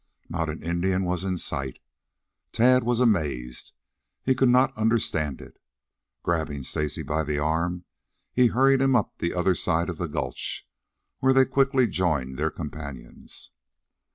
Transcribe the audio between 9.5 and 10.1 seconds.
side of the